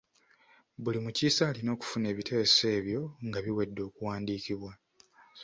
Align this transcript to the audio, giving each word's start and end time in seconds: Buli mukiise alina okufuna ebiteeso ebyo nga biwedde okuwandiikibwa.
Buli 0.83 0.99
mukiise 1.03 1.41
alina 1.49 1.69
okufuna 1.75 2.05
ebiteeso 2.13 2.63
ebyo 2.77 3.01
nga 3.27 3.39
biwedde 3.45 3.81
okuwandiikibwa. 3.87 4.71